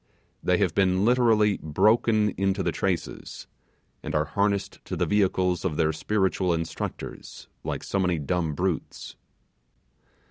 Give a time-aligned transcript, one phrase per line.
[0.41, 3.45] They have been literally broken into the traces,
[4.01, 9.15] and are harnessed to the vehicles of their spiritual instructors like so many dumb brutes!